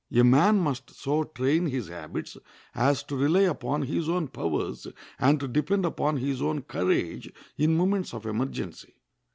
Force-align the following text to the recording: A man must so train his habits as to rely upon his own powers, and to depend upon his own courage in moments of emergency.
A 0.11 0.23
man 0.23 0.57
must 0.57 0.89
so 0.99 1.25
train 1.25 1.67
his 1.67 1.89
habits 1.89 2.35
as 2.73 3.03
to 3.03 3.15
rely 3.15 3.41
upon 3.41 3.83
his 3.83 4.09
own 4.09 4.29
powers, 4.29 4.87
and 5.19 5.39
to 5.39 5.47
depend 5.47 5.85
upon 5.85 6.17
his 6.17 6.41
own 6.41 6.63
courage 6.63 7.31
in 7.55 7.77
moments 7.77 8.11
of 8.15 8.25
emergency. 8.25 8.95